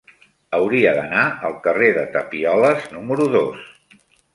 [0.59, 3.75] Hauria d'anar al carrer de Tapioles número dos.